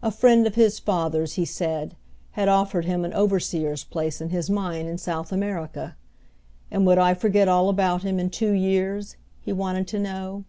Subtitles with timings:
[0.00, 1.96] A friend of his father's, he said,
[2.38, 5.96] had offered him an overseer's place in his mine in South America;
[6.70, 10.44] and would I forget all about him in two years, he wanted to know?